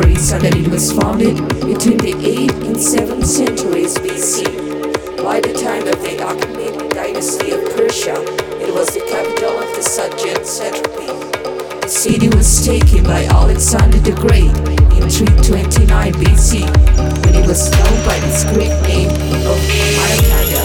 theories 0.00 0.32
are 0.32 0.38
that 0.40 0.54
it 0.54 0.68
was 0.68 0.92
founded 0.92 1.36
between 1.60 1.98
the 1.98 2.14
8th 2.14 2.66
and 2.66 2.76
7th 2.76 3.24
centuries 3.24 3.96
BC. 3.98 4.44
By 5.22 5.40
the 5.40 5.52
time 5.52 5.86
of 5.86 6.00
the 6.02 6.16
Achaemenid 6.16 6.90
dynasty 6.90 7.52
of 7.52 7.60
Persia, 7.76 8.14
it 8.60 8.72
was 8.72 8.88
the 8.88 9.00
capital 9.00 9.58
of 9.58 9.68
the 9.76 9.82
Sogdian 9.82 10.44
satrapy. 10.44 11.06
The 11.80 11.88
city 11.88 12.28
was 12.28 12.64
taken 12.64 13.04
by 13.04 13.24
Alexander 13.24 13.98
the 13.98 14.12
Great 14.12 14.54
in 14.96 15.08
329 15.08 16.12
BC, 16.14 16.64
when 17.24 17.34
it 17.34 17.46
was 17.46 17.70
known 17.72 17.96
by 18.06 18.16
its 18.24 18.44
Greek 18.44 18.74
name 18.88 19.10
of 19.46 19.58
Marakanda. 19.96 20.59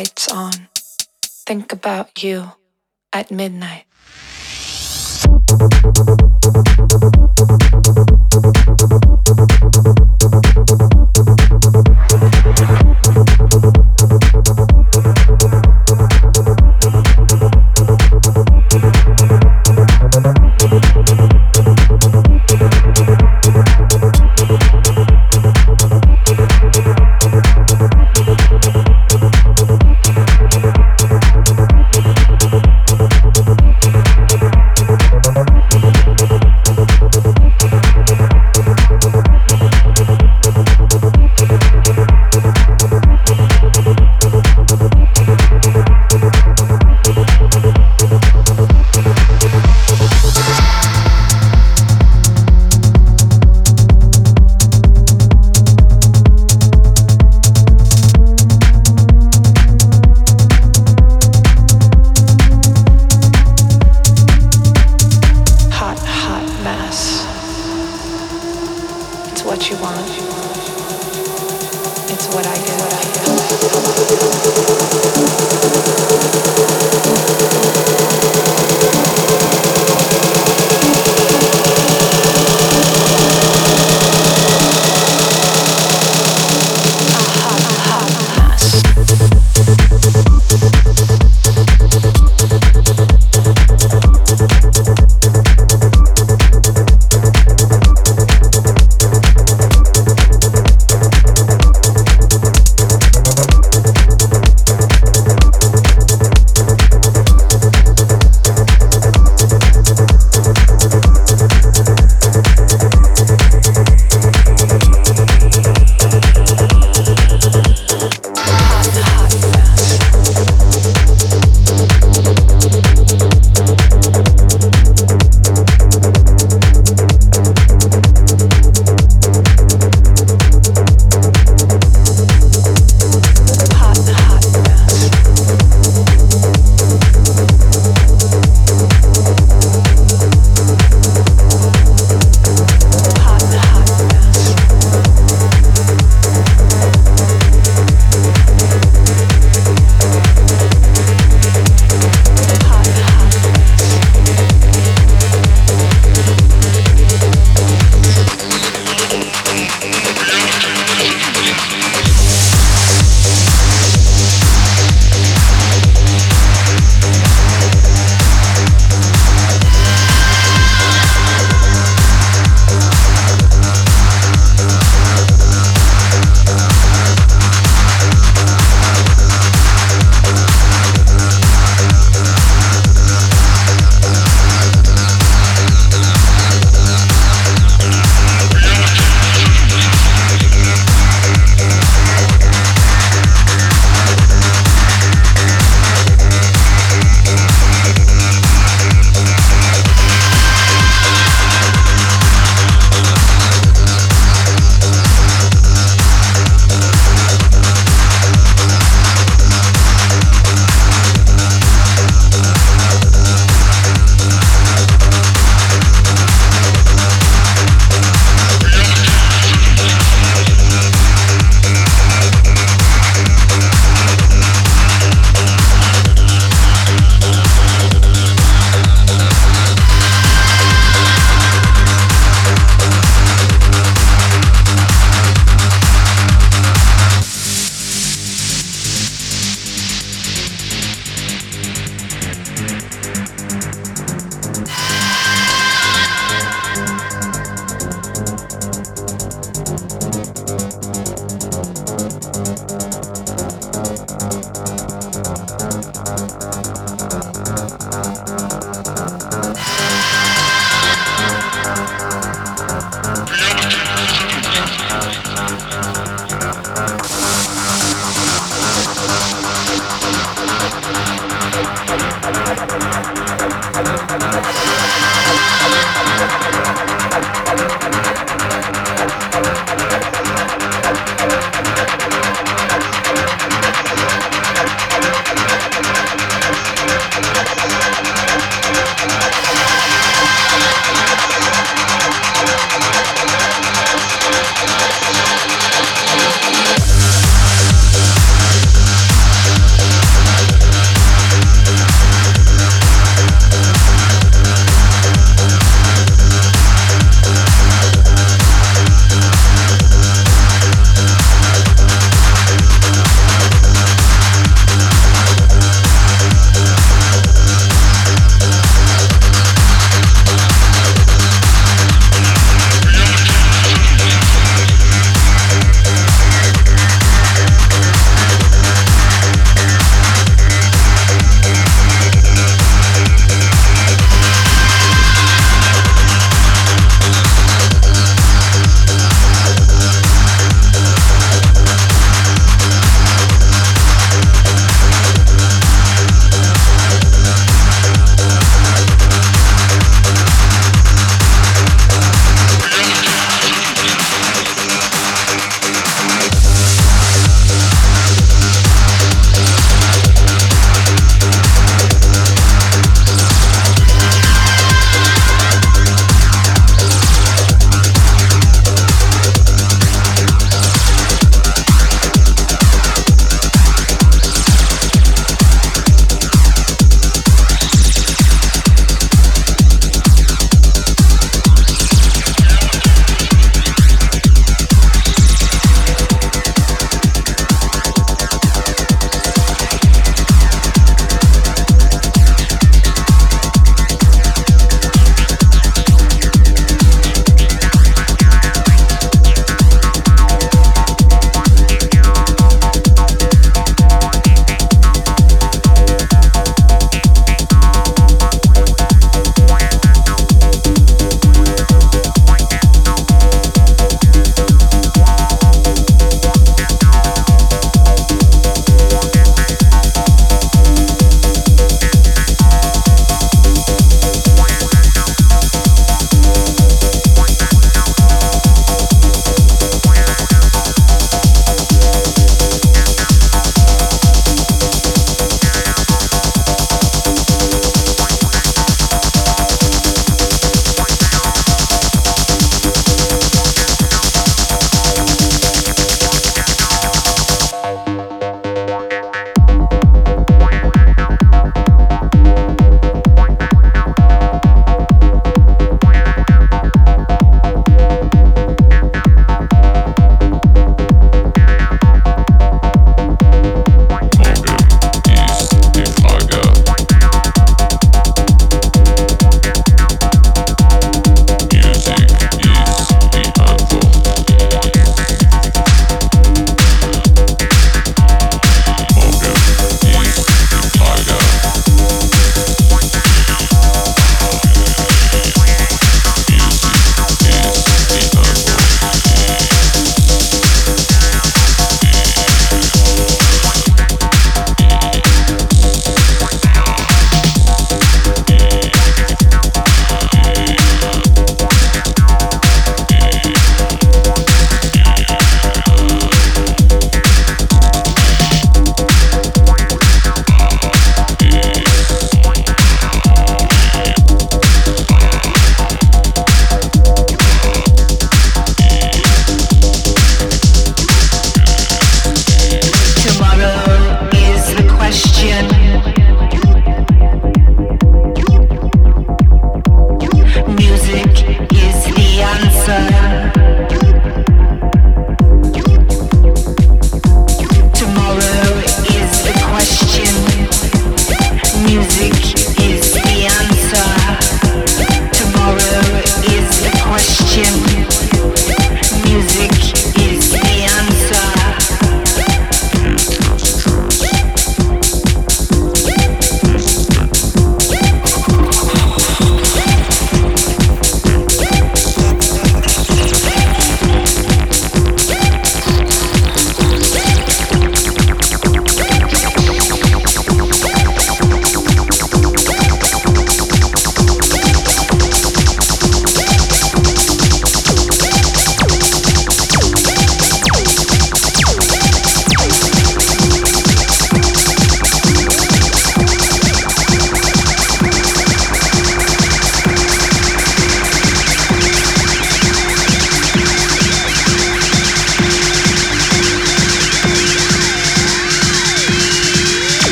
Lights 0.00 0.28
on. 0.28 0.52
Think 1.46 1.74
about 1.74 2.22
you 2.22 2.52
at 3.12 3.30
midnight. 3.30 3.84